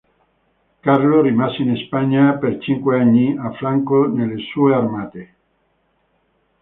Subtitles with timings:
[0.85, 5.35] Carlo rimase in Spagna per cinque anni a fianco delle sue armate.